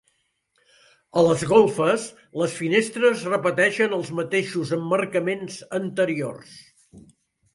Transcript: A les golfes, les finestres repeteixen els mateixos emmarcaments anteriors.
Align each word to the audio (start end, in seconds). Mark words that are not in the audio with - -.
A 1.19 1.23
les 1.27 1.41
golfes, 1.49 2.05
les 2.43 2.55
finestres 2.61 3.25
repeteixen 3.33 3.93
els 3.99 4.11
mateixos 4.21 4.71
emmarcaments 4.79 5.59
anteriors. 5.83 6.57